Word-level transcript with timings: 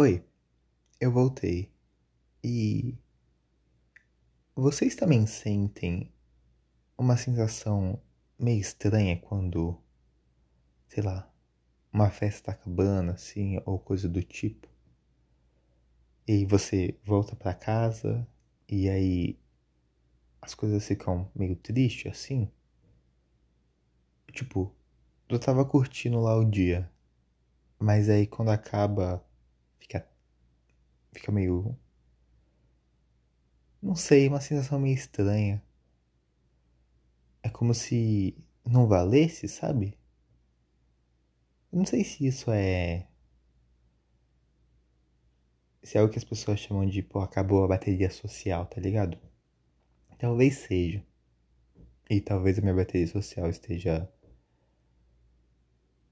Oi, 0.00 0.24
eu 1.00 1.10
voltei. 1.10 1.72
E 2.44 2.96
vocês 4.54 4.94
também 4.94 5.26
sentem 5.26 6.12
uma 6.96 7.16
sensação 7.16 8.00
meio 8.38 8.60
estranha 8.60 9.18
quando, 9.18 9.76
sei 10.86 11.02
lá, 11.02 11.28
uma 11.92 12.10
festa 12.10 12.44
tá 12.44 12.52
acabando 12.52 13.10
assim 13.10 13.60
ou 13.66 13.76
coisa 13.76 14.08
do 14.08 14.22
tipo? 14.22 14.68
E 16.28 16.46
você 16.46 16.96
volta 17.02 17.34
para 17.34 17.52
casa 17.52 18.24
e 18.68 18.88
aí 18.88 19.36
as 20.40 20.54
coisas 20.54 20.86
ficam 20.86 21.28
meio 21.34 21.56
tristes 21.56 22.12
assim? 22.12 22.48
Tipo, 24.30 24.72
eu 25.28 25.40
tava 25.40 25.64
curtindo 25.64 26.20
lá 26.20 26.36
o 26.36 26.44
dia, 26.44 26.88
mas 27.80 28.08
aí 28.08 28.28
quando 28.28 28.50
acaba 28.50 29.26
fica 29.78 30.08
fica 31.12 31.32
meio 31.32 31.76
não 33.80 33.94
sei, 33.94 34.28
uma 34.28 34.40
sensação 34.40 34.78
meio 34.78 34.94
estranha. 34.94 35.62
É 37.42 37.48
como 37.48 37.72
se 37.74 38.36
não 38.64 38.88
valesse, 38.88 39.48
sabe? 39.48 39.96
Não 41.72 41.84
sei 41.86 42.04
se 42.04 42.26
isso 42.26 42.50
é. 42.50 43.06
Se 45.82 45.96
é 45.96 46.02
o 46.02 46.08
que 46.10 46.18
as 46.18 46.24
pessoas 46.24 46.60
chamam 46.60 46.86
de, 46.86 47.02
pô, 47.02 47.20
acabou 47.20 47.64
a 47.64 47.68
bateria 47.68 48.10
social, 48.10 48.66
tá 48.66 48.80
ligado? 48.80 49.18
Talvez 50.18 50.58
seja. 50.58 51.04
E 52.10 52.20
talvez 52.20 52.58
a 52.58 52.62
minha 52.62 52.74
bateria 52.74 53.06
social 53.06 53.48
esteja 53.48 54.10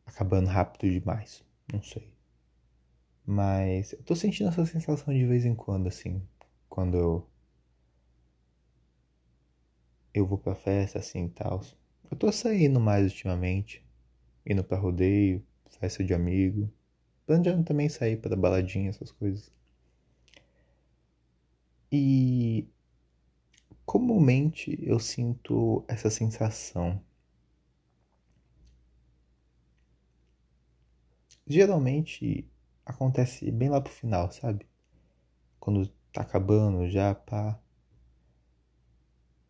acabando 0.07 0.49
rápido 0.49 0.91
demais. 0.91 1.45
Não 1.73 1.83
sei. 1.83 2.16
Mas 3.27 3.93
eu 3.93 4.03
tô 4.05 4.15
sentindo 4.17 4.49
essa 4.49 4.65
sensação 4.65 5.13
de 5.13 5.27
vez 5.27 5.45
em 5.45 5.55
quando, 5.55 5.87
assim. 5.89 6.23
Quando 6.69 6.97
eu 6.97 7.29
eu 10.13 10.27
vou 10.27 10.37
pra 10.37 10.55
festa 10.55 10.99
assim 10.99 11.27
e 11.27 11.31
tal. 11.31 11.61
Eu 12.11 12.17
tô 12.17 12.31
saindo 12.33 12.81
mais 12.81 13.05
ultimamente. 13.05 13.85
Indo 14.47 14.65
pra 14.65 14.79
rodeio, 14.79 15.45
festa 15.81 16.05
de 16.05 16.15
amigo. 16.15 16.71
Planejando 17.27 17.65
também 17.65 17.89
sair 17.89 18.17
pra 18.19 18.37
baladinha, 18.37 18.91
essas 18.91 19.13
coisas. 19.13 19.51
E 21.91 22.67
comumente 23.87 24.79
eu 24.83 24.99
sinto 24.99 25.83
essa 25.89 26.11
sensação. 26.11 27.01
Geralmente 31.47 32.47
acontece 32.87 33.51
bem 33.51 33.69
lá 33.69 33.81
pro 33.81 33.93
final, 33.93 34.31
sabe? 34.31 34.67
Quando 35.61 35.89
tá 36.13 36.23
acabando 36.23 36.89
já, 36.89 37.15
pá. 37.15 37.61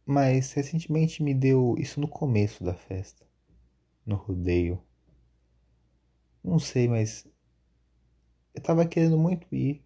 Mas 0.04 0.52
recentemente 0.52 1.22
me 1.22 1.34
deu 1.34 1.74
isso 1.78 2.00
no 2.00 2.08
começo 2.08 2.64
da 2.64 2.74
festa, 2.74 3.26
no 4.04 4.16
rodeio. 4.16 4.82
Não 6.42 6.58
sei, 6.58 6.88
mas 6.88 7.26
eu 8.54 8.62
tava 8.62 8.86
querendo 8.86 9.18
muito 9.18 9.54
ir, 9.54 9.84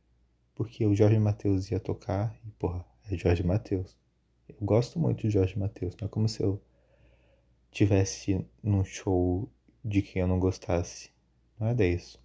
porque 0.55 0.87
o 0.87 0.95
Jorge 0.95 1.19
Matheus 1.19 1.71
ia 1.71 1.81
tocar, 1.81 2.39
e 2.47 2.51
porra, 2.53 2.84
é 3.11 3.17
Jorge 3.17 3.43
Matheus. 3.43 3.98
Eu 4.48 4.56
gosto 4.61 4.98
muito 4.98 5.23
de 5.23 5.31
Jorge 5.31 5.59
Matheus, 5.59 5.97
não 6.01 6.06
é 6.06 6.09
como 6.09 6.28
se 6.28 6.43
eu 6.43 6.62
tivesse 7.71 8.47
num 8.62 8.84
show 8.84 9.51
de 9.84 10.03
quem 10.03 10.23
eu 10.23 10.28
não 10.28 10.39
gostasse. 10.39 11.11
Não 11.59 11.69
é 11.69 11.75
disso. 11.75 12.21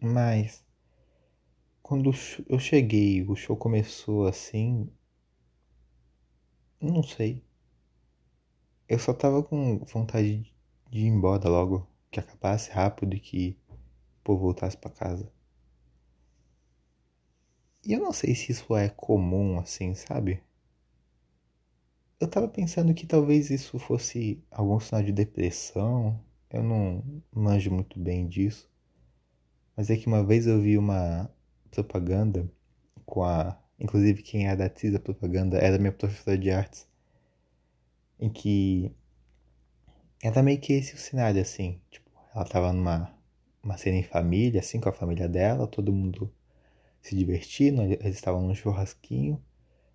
Mas 0.00 0.64
quando 1.82 2.12
eu 2.48 2.58
cheguei, 2.60 3.22
o 3.24 3.34
show 3.34 3.56
começou 3.56 4.26
assim, 4.28 4.88
não 6.80 7.02
sei. 7.04 7.44
Eu 8.88 8.98
só 8.98 9.14
tava 9.14 9.42
com 9.42 9.78
vontade 9.84 10.52
de 10.90 10.98
ir 10.98 11.06
embora 11.06 11.48
logo, 11.48 11.88
que 12.10 12.20
acabasse 12.20 12.70
rápido 12.70 13.14
e 13.14 13.20
que 13.20 13.56
povo 14.24 14.42
voltasse 14.42 14.76
para 14.76 14.90
casa. 14.90 15.32
E 17.84 17.92
eu 17.92 17.98
não 17.98 18.12
sei 18.12 18.36
se 18.36 18.52
isso 18.52 18.76
é 18.76 18.88
comum 18.88 19.58
assim, 19.58 19.92
sabe? 19.92 20.40
Eu 22.20 22.28
tava 22.30 22.46
pensando 22.46 22.94
que 22.94 23.04
talvez 23.06 23.50
isso 23.50 23.76
fosse 23.76 24.40
algum 24.52 24.78
sinal 24.78 25.02
de 25.02 25.10
depressão. 25.10 26.16
Eu 26.48 26.62
não 26.62 27.02
manjo 27.34 27.72
muito 27.72 27.98
bem 27.98 28.28
disso. 28.28 28.70
Mas 29.78 29.90
é 29.90 29.96
que 29.96 30.08
uma 30.08 30.24
vez 30.24 30.44
eu 30.48 30.60
vi 30.60 30.76
uma 30.76 31.30
propaganda 31.70 32.50
com 33.06 33.22
a 33.22 33.56
inclusive 33.78 34.24
quem 34.24 34.48
era 34.48 34.66
atriz 34.66 34.92
da 34.92 34.98
propaganda 34.98 35.56
era 35.58 35.78
minha 35.78 35.92
professora 35.92 36.36
de 36.36 36.50
artes, 36.50 36.84
em 38.18 38.28
que 38.28 38.92
era 40.20 40.42
meio 40.42 40.60
que 40.60 40.72
esse 40.72 40.96
o 40.96 40.98
cenário, 40.98 41.40
assim, 41.40 41.80
tipo, 41.92 42.10
ela 42.34 42.44
tava 42.44 42.72
numa 42.72 43.16
uma 43.62 43.76
cena 43.78 43.98
em 43.98 44.02
família, 44.02 44.58
assim, 44.58 44.80
com 44.80 44.88
a 44.88 44.92
família 44.92 45.28
dela, 45.28 45.68
todo 45.68 45.92
mundo 45.92 46.28
se 47.00 47.14
divertindo, 47.16 47.82
eles 47.82 48.16
estavam 48.16 48.42
num 48.42 48.56
churrasquinho, 48.56 49.40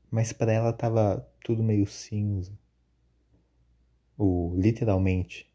mas 0.10 0.32
para 0.32 0.54
ela 0.54 0.72
tava 0.72 1.30
tudo 1.44 1.62
meio 1.62 1.86
cinza. 1.88 2.58
O, 4.18 4.56
literalmente. 4.58 5.52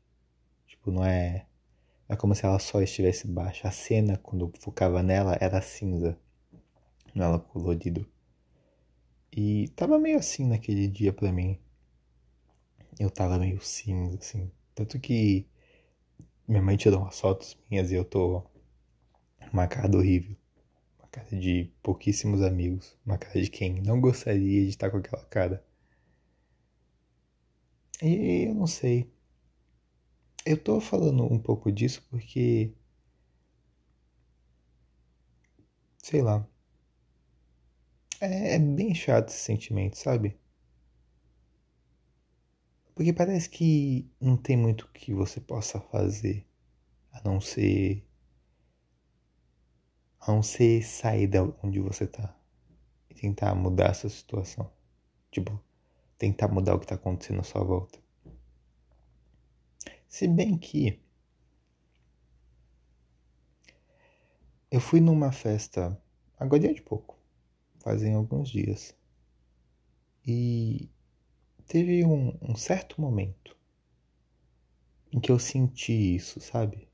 Tipo, 0.67 0.91
não 0.91 1.05
é. 1.05 1.48
É 2.09 2.17
como 2.17 2.35
se 2.35 2.45
ela 2.45 2.59
só 2.59 2.81
estivesse 2.81 3.27
baixa. 3.27 3.69
A 3.69 3.71
cena, 3.71 4.17
quando 4.17 4.53
focava 4.61 5.03
nela, 5.03 5.37
era 5.41 5.61
cinza. 5.61 6.19
Era 7.15 7.39
colorido. 7.39 8.07
E 9.33 9.69
tava 9.77 9.99
meio 9.99 10.19
assim 10.19 10.47
naquele 10.47 10.89
dia 10.89 11.13
pra 11.13 11.31
mim. 11.33 11.59
Eu 12.99 13.11
tava 13.11 13.39
meio 13.39 13.61
cinza, 13.61 14.19
assim. 14.19 14.51
Tanto 14.75 14.99
que 14.99 15.47
minha 16.47 16.63
mãe 16.63 16.77
tirou 16.77 17.01
umas 17.03 17.21
fotos 17.21 17.57
minhas 17.71 17.91
e 17.91 17.95
eu 17.95 18.05
tô. 18.05 18.43
Uma 19.53 19.67
cara 19.69 19.95
horrível. 19.97 20.37
Uma 20.99 21.09
cara 21.09 21.37
de 21.39 21.71
pouquíssimos 21.83 22.43
amigos. 22.43 22.97
Uma 23.05 23.19
cara 23.19 23.41
de 23.43 23.51
quem 23.51 23.83
não 23.83 24.01
gostaria 24.01 24.63
de 24.63 24.69
estar 24.71 24.91
com 24.91 24.99
aquela 24.99 25.25
cara. 25.27 25.65
E 28.03 28.47
eu 28.49 28.55
não 28.55 28.67
sei. 28.67 29.11
Eu 30.49 30.57
tô 30.57 30.81
falando 30.81 31.25
um 31.31 31.39
pouco 31.39 31.71
disso 31.71 32.03
porque. 32.09 32.73
Sei 36.03 36.23
lá. 36.23 36.45
É, 38.21 38.55
é 38.55 38.59
bem 38.59 38.95
chato 38.95 39.29
esse 39.29 39.39
sentimento, 39.41 39.97
sabe? 39.99 40.39
Porque 42.95 43.13
parece 43.13 43.49
que 43.51 44.11
não 44.21 44.37
tem 44.37 44.57
muito 44.57 44.89
que 44.89 45.13
você 45.15 45.41
possa 45.41 45.81
fazer 45.81 46.47
a 47.13 47.21
não 47.23 47.41
ser. 47.41 48.05
a 50.21 50.33
não 50.33 50.43
ser 50.43 50.83
sair 50.83 51.27
da 51.27 51.43
onde 51.63 51.81
você 51.81 52.07
tá 52.07 52.35
e 53.11 53.15
tentar 53.15 53.55
mudar 53.55 53.91
essa 53.91 54.09
situação. 54.09 54.71
Tipo, 55.31 55.61
tentar 56.19 56.49
mudar 56.49 56.75
o 56.75 56.81
que 56.81 56.87
tá 56.87 56.95
acontecendo 56.95 57.41
à 57.41 57.45
sua 57.45 57.63
volta. 57.65 57.99
Se 60.09 60.27
bem 60.27 60.59
que. 60.59 61.01
Eu 64.71 64.81
fui 64.81 65.01
numa 65.01 65.31
festa 65.33 66.01
agora 66.39 66.73
de 66.73 66.83
pouco 66.83 67.19
fazem 67.79 68.15
alguns 68.15 68.51
dias. 68.51 68.97
E 70.27 70.91
teve 71.67 72.05
um, 72.05 72.37
um 72.43 72.57
certo 72.57 73.01
momento 73.01 73.57
em 75.13 75.21
que 75.21 75.31
eu 75.33 75.39
senti 75.39 76.17
isso, 76.17 76.41
sabe? 76.41 76.89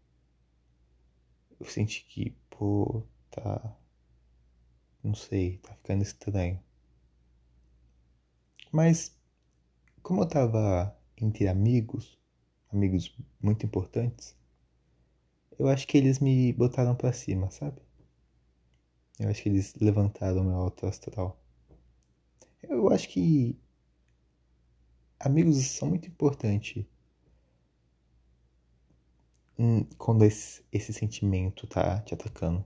Eu 1.59 1.67
senti 1.67 2.05
que, 2.05 2.31
pô, 2.51 3.03
tá. 3.31 3.77
Não 5.03 5.15
sei, 5.15 5.59
tá 5.59 5.75
ficando 5.75 6.03
estranho. 6.03 6.63
Mas, 8.73 9.17
como 10.03 10.23
eu 10.23 10.29
tava 10.29 10.97
entre 11.17 11.49
amigos, 11.49 12.19
amigos 12.75 13.17
muito 13.41 13.65
importantes, 13.65 14.37
eu 15.59 15.69
acho 15.69 15.87
que 15.87 15.97
eles 15.97 16.19
me 16.19 16.53
botaram 16.53 16.95
pra 16.95 17.13
cima, 17.13 17.51
sabe? 17.51 17.81
Eu 19.19 19.29
acho 19.29 19.43
que 19.43 19.49
eles 19.49 19.75
levantaram 19.77 20.43
meu 20.43 20.57
alto 20.57 20.87
astral. 20.87 21.41
Eu 22.63 22.91
acho 22.91 23.09
que 23.09 23.57
amigos 25.21 25.57
são 25.67 25.89
muito 25.89 26.09
importantes 26.09 26.85
quando 29.97 30.25
esse, 30.25 30.65
esse 30.73 30.93
sentimento 30.93 31.67
tá 31.67 32.01
te 32.01 32.15
atacando. 32.15 32.65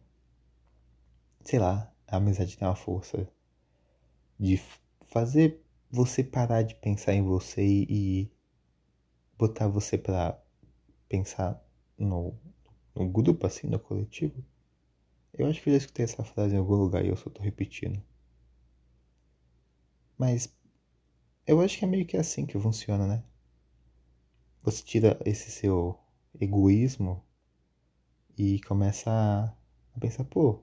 Sei 1.42 1.58
lá, 1.58 1.92
a 2.06 2.16
amizade 2.16 2.56
tem 2.56 2.66
uma 2.66 2.74
força 2.74 3.28
de 4.38 4.58
fazer 5.10 5.62
você 5.90 6.24
parar 6.24 6.62
de 6.62 6.74
pensar 6.76 7.12
em 7.14 7.22
você 7.22 7.62
e 7.62 8.30
botar 9.38 9.68
você 9.68 9.96
pra 9.96 10.38
pensar 11.08 11.62
no, 11.98 12.34
no 12.94 13.08
grupo, 13.08 13.46
assim, 13.46 13.68
no 13.68 13.78
coletivo. 13.80 14.44
Eu 15.32 15.46
acho 15.48 15.62
que 15.62 15.70
eu 15.70 15.72
já 15.74 15.78
escutei 15.78 16.04
essa 16.04 16.24
frase 16.24 16.54
em 16.54 16.58
algum 16.58 16.76
lugar 16.76 17.04
e 17.04 17.08
eu 17.08 17.16
só 17.16 17.30
tô 17.30 17.42
repetindo. 17.42 18.02
Mas 20.18 20.54
eu 21.46 21.60
acho 21.60 21.78
que 21.78 21.84
é 21.84 21.88
meio 21.88 22.06
que 22.06 22.16
assim 22.16 22.46
que 22.46 22.58
funciona, 22.60 23.06
né? 23.06 23.24
Você 24.62 24.84
tira 24.84 25.18
esse 25.26 25.50
seu 25.50 25.98
egoísmo 26.40 27.24
e 28.38 28.58
começa 28.60 29.10
a 29.10 30.00
pensar, 30.00 30.24
pô, 30.24 30.50
o 30.52 30.62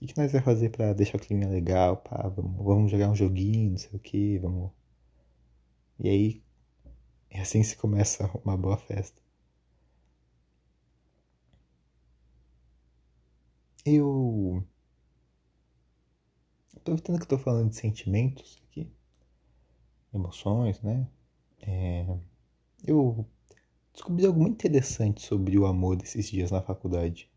que, 0.00 0.08
que 0.08 0.18
nós 0.18 0.32
vamos 0.32 0.44
fazer 0.46 0.70
para 0.70 0.92
deixar 0.94 1.18
o 1.18 1.20
clima 1.20 1.46
legal? 1.48 1.98
Pá, 1.98 2.28
vamos, 2.28 2.64
vamos 2.64 2.90
jogar 2.92 3.10
um 3.10 3.16
joguinho, 3.16 3.72
não 3.72 3.78
sei 3.78 3.90
o 3.94 3.98
que, 4.00 4.38
vamos. 4.38 4.70
E 5.98 6.08
aí, 6.08 6.43
é 7.34 7.40
assim 7.40 7.62
se 7.64 7.76
começa 7.76 8.30
uma 8.44 8.56
boa 8.56 8.76
festa. 8.76 9.20
Eu. 13.84 14.64
Aproveitando 16.76 17.18
que 17.20 17.26
tô 17.26 17.36
falando 17.36 17.70
de 17.70 17.76
sentimentos 17.76 18.62
aqui, 18.68 18.88
emoções, 20.14 20.80
né? 20.80 21.08
É... 21.60 22.06
Eu 22.84 23.26
descobri 23.92 24.24
algo 24.26 24.40
muito 24.40 24.54
interessante 24.54 25.22
sobre 25.22 25.58
o 25.58 25.66
amor 25.66 25.96
desses 25.96 26.30
dias 26.30 26.52
na 26.52 26.62
faculdade. 26.62 27.28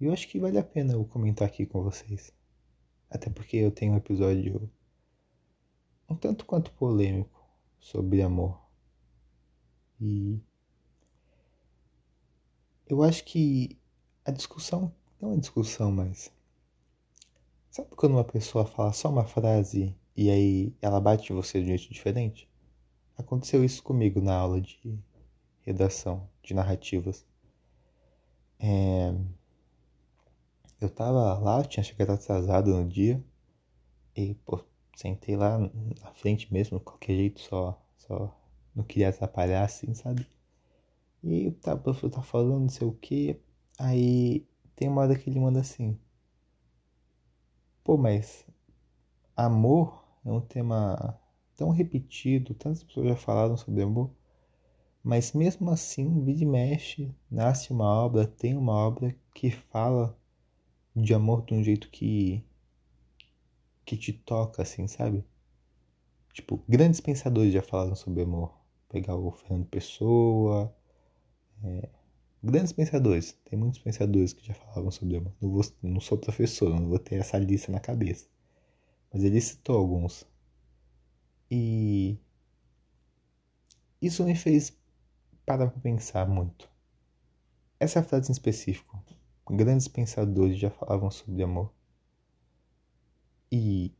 E 0.00 0.06
eu 0.06 0.12
acho 0.12 0.26
que 0.28 0.40
vale 0.40 0.58
a 0.58 0.64
pena 0.64 0.94
eu 0.94 1.04
comentar 1.04 1.46
aqui 1.46 1.64
com 1.64 1.82
vocês. 1.82 2.32
Até 3.08 3.30
porque 3.30 3.56
eu 3.56 3.70
tenho 3.70 3.92
um 3.92 3.96
episódio 3.96 4.70
um 6.08 6.16
tanto 6.16 6.44
quanto 6.44 6.72
polêmico 6.72 7.46
sobre 7.78 8.22
amor. 8.22 8.69
E 10.00 10.40
eu 12.88 13.02
acho 13.02 13.24
que 13.24 13.78
a 14.24 14.30
discussão 14.30 14.92
não 15.20 15.34
é 15.34 15.36
discussão, 15.36 15.92
mas. 15.92 16.32
Sabe 17.70 17.90
quando 17.94 18.12
uma 18.12 18.24
pessoa 18.24 18.64
fala 18.64 18.92
só 18.92 19.08
uma 19.08 19.24
frase 19.24 19.94
e 20.16 20.30
aí 20.30 20.74
ela 20.82 21.00
bate 21.00 21.32
você 21.32 21.60
de 21.60 21.66
um 21.66 21.76
jeito 21.76 21.92
diferente? 21.92 22.48
Aconteceu 23.16 23.62
isso 23.64 23.82
comigo 23.82 24.20
na 24.20 24.34
aula 24.34 24.60
de 24.60 24.98
redação, 25.62 26.28
de 26.42 26.54
narrativas. 26.54 27.24
É... 28.58 29.14
Eu 30.80 30.88
tava 30.88 31.38
lá, 31.38 31.62
tinha 31.62 31.84
chegado 31.84 32.10
atrasado 32.12 32.70
no 32.74 32.88
dia 32.88 33.22
e, 34.16 34.34
pô, 34.34 34.64
sentei 34.96 35.36
lá 35.36 35.58
na 35.58 36.12
frente 36.14 36.52
mesmo, 36.52 36.78
de 36.78 36.84
qualquer 36.84 37.14
jeito, 37.14 37.40
só, 37.40 37.80
só 37.98 38.39
não 38.80 38.86
queria 38.86 39.10
atrapalhar 39.10 39.64
assim, 39.64 39.94
sabe? 39.94 40.26
E 41.22 41.48
o 41.48 41.78
professor 41.78 42.10
tá 42.10 42.22
falando 42.22 42.60
não 42.60 42.68
sei 42.68 42.86
o 42.86 42.92
que, 42.92 43.40
aí 43.78 44.46
tem 44.74 44.88
uma 44.88 45.02
hora 45.02 45.16
que 45.16 45.28
ele 45.28 45.38
manda 45.40 45.60
assim. 45.60 45.98
Pô, 47.84 47.96
mas 47.96 48.46
amor 49.36 50.04
é 50.24 50.30
um 50.30 50.40
tema 50.40 51.18
tão 51.56 51.70
repetido, 51.70 52.54
tantas 52.54 52.82
pessoas 52.82 53.08
já 53.08 53.16
falaram 53.16 53.56
sobre 53.56 53.82
amor, 53.82 54.10
mas 55.02 55.32
mesmo 55.32 55.70
assim, 55.70 56.24
vira 56.24 56.42
e 56.42 56.46
mexe, 56.46 57.14
nasce 57.30 57.72
uma 57.72 57.86
obra, 57.86 58.26
tem 58.26 58.56
uma 58.56 58.72
obra 58.72 59.14
que 59.34 59.50
fala 59.50 60.16
de 60.96 61.14
amor 61.14 61.44
de 61.44 61.54
um 61.54 61.62
jeito 61.62 61.90
que 61.90 62.44
que 63.84 63.96
te 63.96 64.12
toca, 64.12 64.62
assim, 64.62 64.86
sabe? 64.86 65.24
Tipo, 66.32 66.62
grandes 66.68 67.00
pensadores 67.00 67.52
já 67.52 67.60
falaram 67.62 67.96
sobre 67.96 68.22
amor. 68.22 68.59
Pegar 68.90 69.16
o 69.16 69.30
Fernando 69.30 69.66
Pessoa, 69.68 70.74
é, 71.64 71.88
grandes 72.42 72.72
pensadores. 72.72 73.32
Tem 73.44 73.58
muitos 73.58 73.80
pensadores 73.80 74.32
que 74.32 74.44
já 74.44 74.52
falavam 74.52 74.90
sobre 74.90 75.16
amor. 75.16 75.32
Não, 75.40 75.50
vou, 75.50 75.62
não 75.82 76.00
sou 76.00 76.18
professor, 76.18 76.68
não 76.68 76.88
vou 76.88 76.98
ter 76.98 77.14
essa 77.16 77.38
lista 77.38 77.72
na 77.72 77.80
cabeça. 77.80 78.28
Mas 79.12 79.24
ele 79.24 79.40
citou 79.40 79.78
alguns. 79.78 80.26
E 81.50 82.18
isso 84.02 84.24
me 84.24 84.34
fez 84.34 84.76
parar 85.46 85.70
para 85.70 85.80
pensar 85.80 86.28
muito. 86.28 86.70
Essa 87.78 88.02
frase 88.02 88.30
em 88.30 88.32
específico. 88.32 89.02
Grandes 89.48 89.88
pensadores 89.88 90.58
já 90.58 90.70
falavam 90.70 91.10
sobre 91.10 91.42
amor. 91.42 91.72
E 93.50 93.92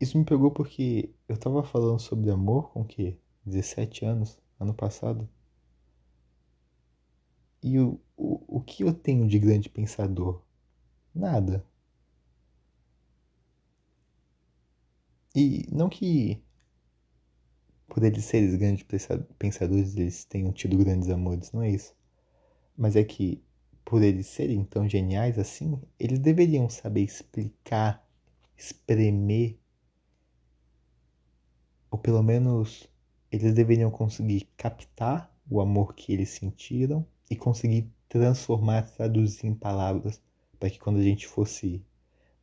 isso 0.00 0.18
me 0.18 0.24
pegou 0.24 0.50
porque 0.50 1.14
eu 1.28 1.34
estava 1.34 1.62
falando 1.62 1.98
sobre 1.98 2.30
amor 2.30 2.70
com 2.70 2.84
que 2.84 3.18
17 3.48 4.04
anos, 4.04 4.38
ano 4.60 4.74
passado. 4.74 5.28
E 7.62 7.78
o, 7.78 8.00
o, 8.16 8.58
o 8.58 8.60
que 8.60 8.82
eu 8.84 8.92
tenho 8.92 9.26
de 9.28 9.38
grande 9.38 9.68
pensador? 9.68 10.42
Nada. 11.14 11.64
E 15.34 15.66
não 15.70 15.88
que 15.88 16.42
por 17.88 18.04
eles 18.04 18.24
serem 18.24 18.56
grandes 18.58 18.84
pensadores 19.38 19.96
eles 19.96 20.24
tenham 20.24 20.52
tido 20.52 20.76
grandes 20.76 21.08
amores, 21.08 21.52
não 21.52 21.62
é 21.62 21.70
isso. 21.70 21.94
Mas 22.76 22.96
é 22.96 23.04
que 23.04 23.42
por 23.84 24.02
eles 24.02 24.26
serem 24.26 24.64
tão 24.64 24.88
geniais 24.88 25.38
assim, 25.38 25.80
eles 25.98 26.18
deveriam 26.18 26.68
saber 26.68 27.02
explicar, 27.02 28.06
espremer, 28.56 29.58
ou 31.90 31.98
pelo 31.98 32.22
menos 32.22 32.88
eles 33.30 33.54
deveriam 33.54 33.90
conseguir 33.90 34.48
captar 34.56 35.32
o 35.50 35.60
amor 35.60 35.94
que 35.94 36.12
eles 36.12 36.30
sentiram 36.30 37.06
e 37.30 37.36
conseguir 37.36 37.90
transformar, 38.08 38.82
traduzir 38.82 39.46
em 39.46 39.54
palavras, 39.54 40.20
para 40.58 40.70
que 40.70 40.78
quando 40.78 40.98
a 40.98 41.02
gente 41.02 41.26
fosse 41.26 41.84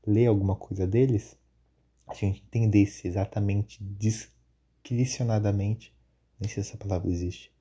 ler 0.05 0.27
alguma 0.27 0.55
coisa 0.55 0.85
deles, 0.85 1.35
a 2.07 2.13
gente 2.13 2.43
entendesse 2.45 3.07
exatamente, 3.07 3.83
discricionadamente, 3.83 5.91
nem 6.39 6.49
sei 6.49 6.63
se 6.63 6.69
essa 6.69 6.77
palavra 6.77 7.09
existe, 7.09 7.51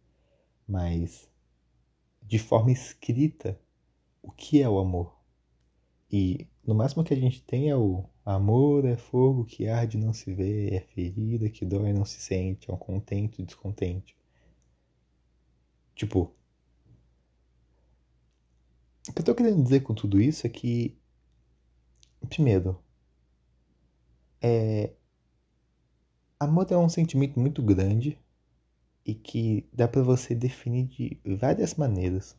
mas 0.69 1.27
de 2.23 2.39
forma 2.39 2.71
escrita 2.71 3.59
o 4.23 4.31
que 4.31 4.63
é 4.63 4.69
o 4.69 4.79
amor. 4.79 5.14
E 6.11 6.47
no 6.67 6.75
máximo 6.75 7.05
que 7.05 7.15
a 7.15 7.17
gente 7.17 7.43
tem 7.43 7.71
é 7.71 7.77
o 7.77 8.05
amor 8.25 8.85
é 8.85 8.97
fogo 8.97 9.45
que 9.45 9.69
arde 9.69 9.99
não 9.99 10.13
se 10.13 10.33
vê, 10.33 10.69
é 10.75 10.81
ferida 10.81 11.49
que 11.51 11.65
dói 11.65 11.93
não 11.93 12.05
se 12.05 12.21
sente, 12.21 12.71
é 12.71 12.75
um 12.75 12.77
contente 12.79 13.43
descontente. 13.43 14.17
Tipo, 15.95 16.33
o 19.09 19.13
que 19.13 19.21
eu 19.21 19.25
tô 19.25 19.35
querendo 19.35 19.63
dizer 19.63 19.81
com 19.81 19.95
tudo 19.95 20.21
isso 20.21 20.47
é 20.47 20.51
que, 20.51 20.97
primeiro, 22.29 22.79
é, 24.41 24.93
amor 26.39 26.67
é 26.71 26.77
um 26.77 26.89
sentimento 26.89 27.39
muito 27.39 27.63
grande 27.63 28.19
e 29.05 29.15
que 29.15 29.69
dá 29.73 29.87
para 29.87 30.03
você 30.03 30.35
definir 30.35 30.87
de 30.87 31.21
várias 31.37 31.75
maneiras. 31.75 32.37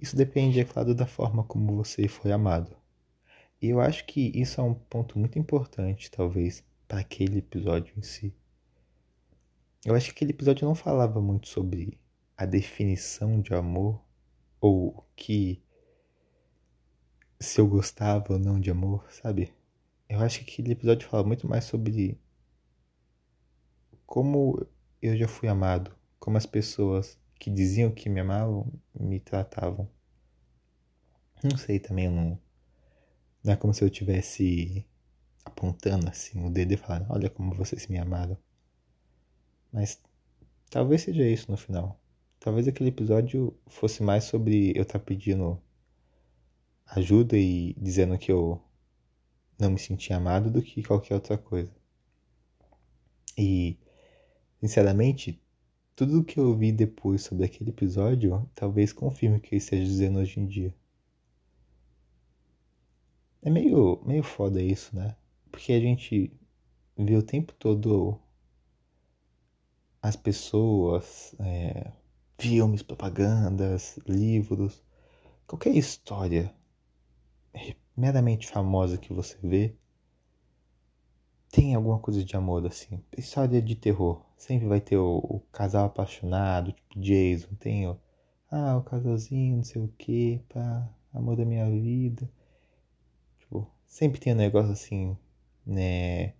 Isso 0.00 0.16
depende, 0.16 0.60
é 0.60 0.64
claro, 0.64 0.94
da 0.94 1.06
forma 1.06 1.44
como 1.44 1.76
você 1.76 2.06
foi 2.08 2.32
amado. 2.32 2.76
E 3.60 3.68
eu 3.68 3.80
acho 3.80 4.06
que 4.06 4.30
isso 4.34 4.60
é 4.60 4.64
um 4.64 4.74
ponto 4.74 5.18
muito 5.18 5.38
importante, 5.38 6.10
talvez, 6.10 6.64
para 6.86 7.00
aquele 7.00 7.38
episódio 7.38 7.92
em 7.98 8.02
si. 8.02 8.34
Eu 9.84 9.94
acho 9.94 10.06
que 10.06 10.12
aquele 10.12 10.30
episódio 10.30 10.66
não 10.66 10.74
falava 10.74 11.20
muito 11.20 11.48
sobre 11.48 11.98
a 12.36 12.46
definição 12.46 13.40
de 13.40 13.52
amor 13.54 14.00
ou 14.60 15.04
que 15.16 15.62
se 17.40 17.60
eu 17.60 17.66
gostava 17.66 18.34
ou 18.34 18.38
não 18.38 18.60
de 18.60 18.70
amor, 18.70 19.04
sabe? 19.10 19.52
Eu 20.08 20.20
acho 20.20 20.44
que 20.44 20.52
aquele 20.52 20.72
episódio 20.72 21.08
fala 21.08 21.24
muito 21.24 21.48
mais 21.48 21.64
sobre 21.64 22.18
como 24.06 24.66
eu 25.02 25.16
já 25.16 25.28
fui 25.28 25.48
amado, 25.48 25.94
como 26.18 26.36
as 26.36 26.46
pessoas 26.46 27.18
que 27.38 27.50
diziam 27.50 27.90
que 27.90 28.08
me 28.08 28.20
amavam 28.20 28.70
me 28.98 29.20
tratavam. 29.20 29.88
Não 31.42 31.56
sei 31.56 31.78
também, 31.78 32.06
eu 32.06 32.12
não. 32.12 32.38
Não 33.44 33.52
é 33.52 33.56
como 33.56 33.72
se 33.72 33.84
eu 33.84 33.90
tivesse 33.90 34.84
apontando 35.44 36.08
assim 36.08 36.44
o 36.44 36.50
dedo 36.50 36.72
e 36.74 36.76
falando, 36.76 37.06
olha 37.10 37.30
como 37.30 37.54
vocês 37.54 37.86
me 37.86 37.98
amaram. 37.98 38.36
Mas 39.72 40.00
talvez 40.70 41.02
seja 41.02 41.26
isso 41.26 41.50
no 41.50 41.56
final. 41.56 42.00
Talvez 42.40 42.68
aquele 42.68 42.90
episódio 42.90 43.56
fosse 43.66 44.02
mais 44.02 44.24
sobre 44.24 44.72
eu 44.76 44.82
estar 44.82 44.98
tá 44.98 45.04
pedindo 45.04 45.60
ajuda 46.86 47.36
e 47.36 47.74
dizendo 47.74 48.18
que 48.18 48.32
eu 48.32 48.62
não 49.58 49.70
me 49.70 49.78
sentia 49.78 50.16
amado 50.16 50.50
do 50.50 50.62
que 50.62 50.82
qualquer 50.82 51.14
outra 51.14 51.36
coisa. 51.36 51.70
E, 53.36 53.78
sinceramente, 54.60 55.40
tudo 55.98 56.20
o 56.20 56.24
que 56.24 56.38
eu 56.38 56.56
vi 56.56 56.70
depois 56.70 57.24
sobre 57.24 57.44
aquele 57.44 57.70
episódio 57.70 58.48
talvez 58.54 58.92
confirme 58.92 59.38
o 59.38 59.40
que 59.40 59.56
eu 59.56 59.58
esteja 59.58 59.82
dizendo 59.82 60.20
hoje 60.20 60.38
em 60.38 60.46
dia. 60.46 60.72
É 63.42 63.50
meio, 63.50 64.00
meio 64.06 64.22
foda 64.22 64.62
isso, 64.62 64.94
né? 64.94 65.16
Porque 65.50 65.72
a 65.72 65.80
gente 65.80 66.32
vê 66.96 67.16
o 67.16 67.22
tempo 67.22 67.52
todo 67.54 68.16
as 70.00 70.14
pessoas 70.14 71.34
é, 71.40 71.90
filmes, 72.38 72.80
propagandas, 72.80 73.98
livros, 74.06 74.80
qualquer 75.48 75.74
história 75.74 76.54
meramente 77.96 78.46
famosa 78.46 78.98
que 78.98 79.12
você 79.12 79.36
vê 79.42 79.74
tem 81.50 81.74
alguma 81.74 81.98
coisa 81.98 82.24
de 82.24 82.36
amor 82.36 82.66
assim. 82.66 83.02
História 83.16 83.60
de 83.60 83.74
terror. 83.74 84.22
Sempre 84.36 84.68
vai 84.68 84.80
ter 84.80 84.96
o, 84.96 85.18
o 85.18 85.40
casal 85.52 85.86
apaixonado, 85.86 86.72
tipo 86.72 87.00
Jason. 87.00 87.54
Tem 87.58 87.86
o, 87.88 87.98
ah, 88.50 88.76
o 88.76 88.82
casalzinho, 88.82 89.56
não 89.56 89.64
sei 89.64 89.82
o 89.82 89.88
que, 89.98 90.42
pá, 90.48 90.88
amor 91.12 91.36
da 91.36 91.44
minha 91.44 91.68
vida. 91.70 92.30
Tipo, 93.40 93.66
sempre 93.86 94.20
tem 94.20 94.32
um 94.34 94.36
negócio 94.36 94.72
assim, 94.72 95.16
né? 95.66 96.34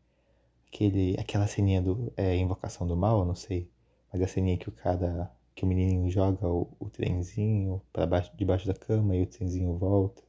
Aquele, 0.69 1.17
aquela 1.19 1.47
ceninha 1.47 1.81
do 1.83 2.13
é, 2.17 2.37
Invocação 2.37 2.87
do 2.87 2.97
Mal, 2.97 3.25
não 3.25 3.35
sei. 3.35 3.71
Mas 4.13 4.23
a 4.23 4.29
ceninha 4.29 4.59
que 4.59 4.69
o 4.69 4.73
cara, 4.73 5.33
que 5.55 5.65
o 5.65 5.67
menininho 5.67 6.11
joga 6.11 6.47
o, 6.49 6.69
o 6.79 6.91
trenzinho 6.91 7.83
para 7.93 8.07
baixo, 8.07 8.31
debaixo 8.37 8.67
da 8.67 8.75
cama 8.75 9.17
e 9.17 9.23
o 9.23 9.27
trenzinho 9.27 9.77
volta. 9.79 10.23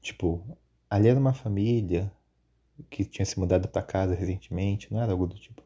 Tipo, 0.00 0.56
ali 0.88 1.08
era 1.08 1.18
uma 1.18 1.34
família 1.34 2.12
que 2.84 3.04
tinha 3.04 3.24
se 3.24 3.38
mudado 3.38 3.68
para 3.68 3.82
casa 3.82 4.14
recentemente, 4.14 4.92
não 4.92 5.00
era 5.00 5.12
algo 5.12 5.26
do 5.26 5.38
tipo. 5.38 5.62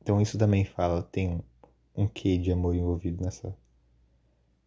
Então 0.00 0.20
isso 0.20 0.38
também 0.38 0.64
fala, 0.64 1.02
tem 1.02 1.30
um, 1.30 1.42
um 2.04 2.08
quê 2.08 2.36
de 2.38 2.52
amor 2.52 2.74
envolvido 2.74 3.22
nessa 3.24 3.56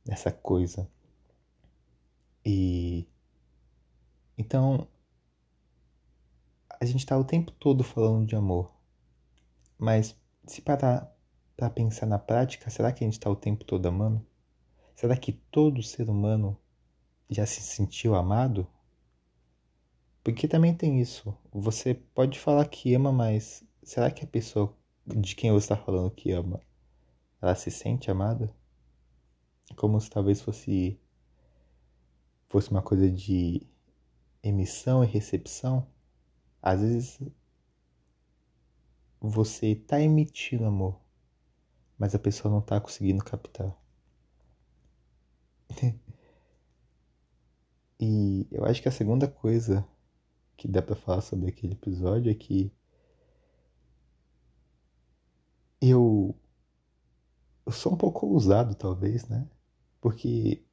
nessa 0.05 0.31
coisa. 0.31 0.89
E 2.45 3.05
então 4.37 4.87
a 6.79 6.85
gente 6.85 6.99
está 6.99 7.17
o 7.17 7.23
tempo 7.23 7.51
todo 7.51 7.83
falando 7.83 8.25
de 8.25 8.35
amor. 8.35 8.71
Mas 9.77 10.15
se 10.45 10.61
parar 10.61 11.13
para 11.55 11.69
pensar 11.69 12.05
na 12.05 12.19
prática, 12.19 12.69
será 12.69 12.91
que 12.91 13.03
a 13.03 13.07
gente 13.07 13.17
está 13.17 13.29
o 13.29 13.35
tempo 13.35 13.65
todo 13.65 13.85
amando? 13.87 14.25
Será 14.95 15.15
que 15.15 15.31
todo 15.31 15.83
ser 15.83 16.09
humano 16.09 16.57
já 17.29 17.45
se 17.45 17.61
sentiu 17.61 18.15
amado? 18.15 18.67
Porque 20.27 20.45
também 20.45 20.75
tem 20.75 20.99
isso. 20.99 21.33
Você 21.53 21.93
pode 21.93 22.37
falar 22.37 22.67
que 22.67 22.93
ama, 22.93 23.13
mas 23.13 23.63
será 23.81 24.11
que 24.11 24.25
a 24.25 24.27
pessoa 24.27 24.75
de 25.05 25.33
quem 25.33 25.53
você 25.53 25.63
está 25.63 25.77
falando 25.77 26.11
que 26.11 26.33
ama, 26.33 26.61
ela 27.41 27.55
se 27.55 27.71
sente 27.71 28.11
amada? 28.11 28.53
Como 29.77 29.97
se 30.01 30.09
talvez 30.09 30.41
fosse 30.41 30.99
fosse 32.45 32.69
uma 32.69 32.81
coisa 32.81 33.09
de 33.09 33.65
emissão 34.43 35.01
e 35.01 35.07
recepção. 35.07 35.87
Às 36.61 36.81
vezes 36.81 37.21
você 39.21 39.67
está 39.67 40.01
emitindo 40.01 40.65
amor, 40.65 40.99
mas 41.97 42.13
a 42.13 42.19
pessoa 42.19 42.51
não 42.51 42.59
está 42.59 42.81
conseguindo 42.81 43.23
captar. 43.23 43.73
e 47.97 48.45
eu 48.51 48.65
acho 48.65 48.81
que 48.81 48.89
a 48.89 48.91
segunda 48.91 49.25
coisa 49.25 49.87
que 50.57 50.67
dá 50.67 50.81
para 50.81 50.95
falar 50.95 51.21
sobre 51.21 51.49
aquele 51.49 51.73
episódio 51.73 52.31
é 52.31 52.35
que 52.35 52.71
eu, 55.79 56.35
eu 57.65 57.71
sou 57.71 57.93
um 57.93 57.97
pouco 57.97 58.25
ousado, 58.25 58.75
talvez, 58.75 59.27
né? 59.27 59.47
Porque, 60.01 60.63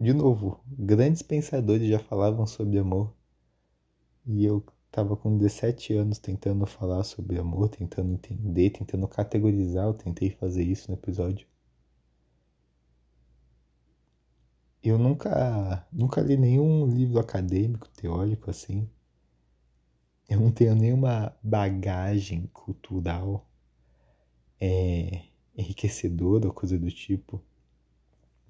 de 0.00 0.12
novo, 0.12 0.60
grandes 0.66 1.22
pensadores 1.22 1.88
já 1.88 1.98
falavam 2.00 2.46
sobre 2.46 2.78
amor 2.78 3.14
e 4.26 4.44
eu 4.44 4.64
tava 4.90 5.16
com 5.16 5.36
17 5.36 5.94
anos 5.94 6.18
tentando 6.18 6.66
falar 6.66 7.04
sobre 7.04 7.38
amor, 7.38 7.68
tentando 7.68 8.12
entender, 8.12 8.70
tentando 8.70 9.06
categorizar. 9.08 9.86
Eu 9.86 9.94
tentei 9.94 10.30
fazer 10.30 10.64
isso 10.64 10.90
no 10.90 10.96
episódio. 10.96 11.46
Eu 14.84 14.98
nunca, 14.98 15.88
nunca 15.90 16.20
li 16.20 16.36
nenhum 16.36 16.86
livro 16.86 17.18
acadêmico, 17.18 17.88
teórico 17.88 18.50
assim. 18.50 18.86
Eu 20.28 20.38
não 20.38 20.52
tenho 20.52 20.74
nenhuma 20.74 21.34
bagagem 21.42 22.46
cultural 22.52 23.48
é, 24.60 25.24
enriquecedora 25.56 26.46
ou 26.46 26.52
coisa 26.52 26.78
do 26.78 26.90
tipo. 26.90 27.42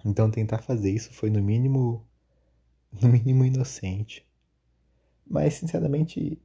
Então 0.04 0.28
tentar 0.28 0.60
fazer 0.60 0.90
isso 0.90 1.12
foi 1.14 1.30
no 1.30 1.40
mínimo, 1.40 2.04
no 3.00 3.08
mínimo 3.08 3.44
inocente. 3.44 4.26
Mas 5.24 5.54
sinceramente, 5.54 6.42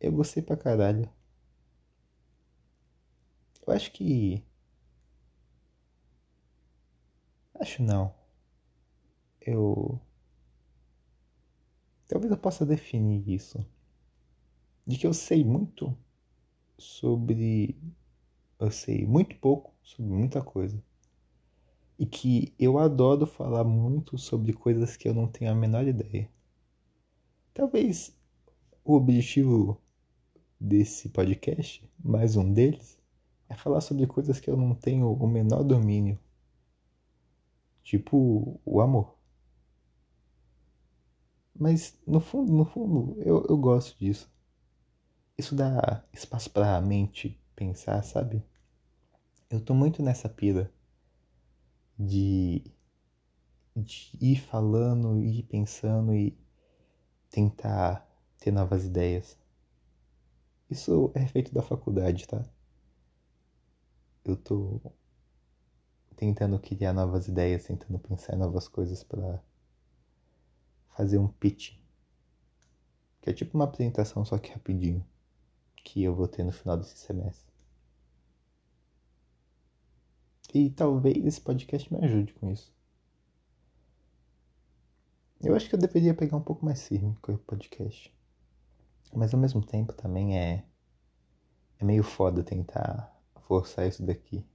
eu 0.00 0.10
gostei 0.10 0.42
pra 0.42 0.56
caralho. 0.56 1.06
Eu 3.66 3.74
acho 3.74 3.92
que. 3.92 4.42
Acho 7.60 7.82
não 7.82 8.25
eu. 9.46 10.00
Talvez 12.08 12.30
eu 12.30 12.38
possa 12.38 12.64
definir 12.64 13.28
isso. 13.28 13.64
De 14.86 14.96
que 14.96 15.06
eu 15.06 15.14
sei 15.14 15.44
muito 15.44 15.96
sobre. 16.78 17.76
Eu 18.58 18.70
sei 18.70 19.06
muito 19.06 19.36
pouco 19.36 19.74
sobre 19.82 20.12
muita 20.12 20.42
coisa. 20.42 20.82
E 21.98 22.06
que 22.06 22.54
eu 22.58 22.78
adoro 22.78 23.26
falar 23.26 23.64
muito 23.64 24.18
sobre 24.18 24.52
coisas 24.52 24.96
que 24.96 25.08
eu 25.08 25.14
não 25.14 25.26
tenho 25.26 25.50
a 25.50 25.54
menor 25.54 25.86
ideia. 25.86 26.30
Talvez 27.54 28.14
o 28.84 28.94
objetivo 28.94 29.80
desse 30.60 31.08
podcast, 31.08 31.88
mais 31.98 32.36
um 32.36 32.52
deles, 32.52 32.98
é 33.48 33.54
falar 33.54 33.80
sobre 33.80 34.06
coisas 34.06 34.40
que 34.40 34.50
eu 34.50 34.56
não 34.56 34.74
tenho 34.74 35.12
o 35.12 35.26
menor 35.26 35.62
domínio. 35.62 36.18
Tipo 37.82 38.60
o 38.64 38.80
amor. 38.80 39.15
Mas 41.58 41.98
no 42.06 42.20
fundo, 42.20 42.52
no 42.52 42.64
fundo, 42.64 43.20
eu, 43.22 43.44
eu 43.48 43.56
gosto 43.56 43.98
disso. 43.98 44.30
Isso 45.38 45.54
dá 45.54 46.04
espaço 46.12 46.50
para 46.50 46.76
a 46.76 46.80
mente 46.80 47.40
pensar, 47.54 48.02
sabe? 48.02 48.42
Eu 49.50 49.60
tô 49.60 49.74
muito 49.74 50.02
nessa 50.02 50.28
pira 50.28 50.70
de, 51.98 52.62
de 53.74 54.18
ir 54.20 54.40
falando, 54.40 55.22
ir 55.22 55.42
pensando 55.44 56.14
e 56.14 56.36
tentar 57.30 58.06
ter 58.38 58.50
novas 58.50 58.84
ideias. 58.84 59.38
Isso 60.70 61.10
é 61.14 61.26
feito 61.26 61.52
da 61.52 61.60
faculdade, 61.60 62.26
tá? 62.28 62.44
Eu 64.24 64.36
tô 64.36 64.80
tentando 66.16 66.58
criar 66.58 66.92
novas 66.92 67.28
ideias, 67.28 67.64
tentando 67.64 67.98
pensar 67.98 68.34
em 68.34 68.38
novas 68.38 68.66
coisas 68.66 69.04
para 69.04 69.40
fazer 70.96 71.18
um 71.18 71.28
pitch. 71.28 71.76
Que 73.20 73.30
é 73.30 73.32
tipo 73.32 73.56
uma 73.56 73.64
apresentação, 73.64 74.24
só 74.24 74.38
que 74.38 74.50
rapidinho. 74.50 75.04
Que 75.76 76.02
eu 76.02 76.14
vou 76.14 76.26
ter 76.26 76.42
no 76.42 76.52
final 76.52 76.76
desse 76.76 76.96
semestre. 76.96 77.52
E 80.54 80.70
talvez 80.70 81.24
esse 81.24 81.40
podcast 81.40 81.92
me 81.92 82.02
ajude 82.04 82.32
com 82.32 82.50
isso. 82.50 82.74
Eu 85.42 85.54
acho 85.54 85.68
que 85.68 85.74
eu 85.74 85.78
deveria 85.78 86.14
pegar 86.14 86.36
um 86.36 86.42
pouco 86.42 86.64
mais 86.64 86.88
firme 86.88 87.14
com 87.20 87.32
o 87.32 87.38
podcast. 87.38 88.12
Mas 89.14 89.34
ao 89.34 89.40
mesmo 89.40 89.64
tempo 89.64 89.92
também 89.92 90.38
é. 90.38 90.64
É 91.78 91.84
meio 91.84 92.02
foda 92.02 92.42
tentar 92.42 93.14
forçar 93.42 93.86
isso 93.86 94.02
daqui. 94.02 94.46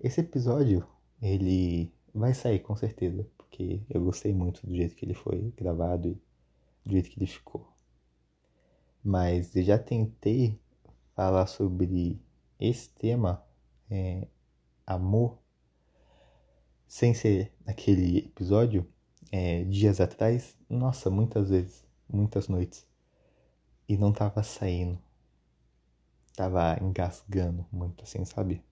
Esse 0.00 0.22
episódio, 0.22 0.84
ele 1.22 1.94
vai 2.12 2.34
sair 2.34 2.58
com 2.58 2.74
certeza 2.74 3.24
porque 3.48 3.82
eu 3.90 4.04
gostei 4.04 4.32
muito 4.32 4.64
do 4.66 4.74
jeito 4.74 4.94
que 4.94 5.04
ele 5.04 5.14
foi 5.14 5.52
gravado 5.56 6.08
e 6.08 6.88
do 6.88 6.92
jeito 6.92 7.10
que 7.10 7.18
ele 7.18 7.26
ficou. 7.26 7.66
Mas 9.02 9.56
eu 9.56 9.62
já 9.62 9.78
tentei 9.78 10.60
falar 11.14 11.46
sobre 11.46 12.20
esse 12.60 12.88
tema, 12.90 13.42
é, 13.90 14.28
amor, 14.86 15.38
sem 16.86 17.14
ser 17.14 17.52
naquele 17.64 18.18
episódio, 18.18 18.86
é, 19.32 19.64
dias 19.64 20.00
atrás, 20.00 20.56
nossa, 20.68 21.10
muitas 21.10 21.50
vezes, 21.50 21.84
muitas 22.08 22.48
noites. 22.48 22.86
E 23.88 23.96
não 23.96 24.12
tava 24.12 24.42
saindo. 24.42 24.98
Tava 26.36 26.78
engasgando 26.82 27.66
muito, 27.72 28.04
assim, 28.04 28.24
sabe? 28.24 28.62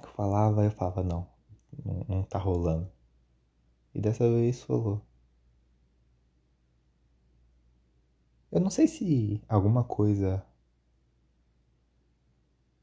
Eu 0.00 0.08
falava, 0.10 0.64
eu 0.64 0.70
falava, 0.70 1.02
não, 1.02 1.26
não, 1.84 2.04
não 2.08 2.22
tá 2.22 2.38
rolando. 2.38 2.90
E 3.94 4.00
dessa 4.00 4.28
vez 4.28 4.62
falou. 4.62 5.00
Eu 8.50 8.60
não 8.60 8.70
sei 8.70 8.86
se 8.86 9.42
alguma 9.48 9.84
coisa 9.84 10.44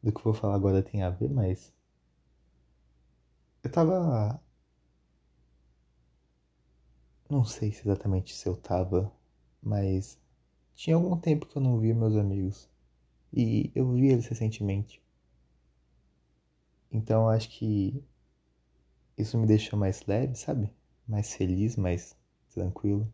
do 0.04 0.12
que 0.12 0.24
vou 0.24 0.34
falar 0.34 0.56
agora 0.56 0.84
tem 0.84 1.02
a 1.04 1.10
ver, 1.10 1.30
mas. 1.30 1.74
Eu 3.64 3.72
tava. 3.72 4.42
Não 7.30 7.44
sei 7.44 7.72
se 7.72 7.82
exatamente 7.82 8.36
se 8.36 8.48
eu 8.48 8.56
tava, 8.56 9.12
mas. 9.62 10.20
Tinha 10.76 10.96
algum 10.96 11.18
tempo 11.18 11.46
que 11.46 11.58
eu 11.58 11.62
não 11.62 11.80
via 11.80 11.94
meus 11.96 12.16
amigos. 12.16 12.70
E 13.34 13.72
eu 13.76 13.92
vi 13.94 14.08
eles 14.10 14.28
recentemente. 14.28 15.02
Então 16.92 17.28
acho 17.30 17.50
que 17.50 18.04
isso 19.18 19.38
me 19.38 19.48
deixou 19.48 19.80
mais 19.80 20.06
leve, 20.06 20.36
sabe? 20.36 20.70
Mais 21.08 21.34
feliz, 21.34 21.76
mais 21.76 22.16
tranquilo. 22.50 23.12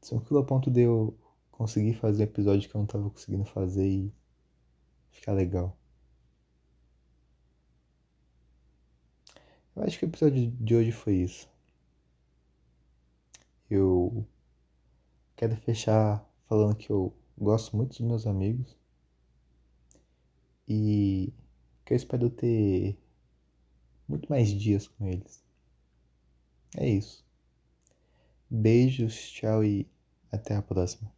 Tranquilo 0.00 0.40
a 0.40 0.44
ponto 0.44 0.70
de 0.70 0.82
eu 0.82 1.18
conseguir 1.50 1.94
fazer 1.94 2.22
um 2.22 2.26
episódio 2.26 2.68
que 2.68 2.74
eu 2.76 2.78
não 2.80 2.86
tava 2.86 3.10
conseguindo 3.10 3.44
fazer 3.44 3.86
e 3.88 4.12
ficar 5.10 5.32
legal. 5.32 5.76
Eu 9.74 9.82
acho 9.82 9.98
que 9.98 10.04
o 10.04 10.08
episódio 10.08 10.50
de 10.50 10.74
hoje 10.74 10.92
foi 10.92 11.16
isso. 11.16 11.48
Eu 13.68 14.26
quero 15.36 15.56
fechar 15.56 16.26
falando 16.48 16.76
que 16.76 16.90
eu 16.90 17.12
gosto 17.36 17.76
muito 17.76 17.90
dos 17.90 18.00
meus 18.00 18.26
amigos 18.26 18.76
e 20.68 21.32
que 21.84 21.92
eu 21.92 21.96
espero 21.96 22.30
ter 22.30 22.98
muito 24.08 24.28
mais 24.28 24.48
dias 24.48 24.88
com 24.88 25.06
eles. 25.06 25.45
É 26.76 26.88
isso. 26.88 27.24
Beijos, 28.50 29.30
tchau 29.30 29.64
e 29.64 29.86
até 30.32 30.56
a 30.56 30.62
próxima. 30.62 31.15